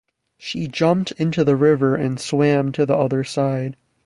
She 0.39 0.67
jumped 0.67 1.11
into 1.19 1.43
the 1.43 1.55
river 1.55 1.93
and 1.95 2.19
swam 2.19 2.71
to 2.71 2.87
the 2.87 2.95
other 2.97 3.23
side. 3.23 3.77